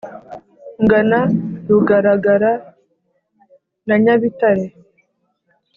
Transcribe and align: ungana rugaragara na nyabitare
ungana 0.79 1.19
rugaragara 1.69 2.51
na 3.87 3.95
nyabitare 4.03 4.65